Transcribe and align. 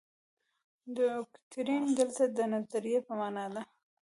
دوکتورین 0.97 1.83
دلته 1.97 2.23
د 2.37 2.39
نظریې 2.53 2.99
په 3.07 3.13
معنا 3.19 3.45
دی. 3.53 3.63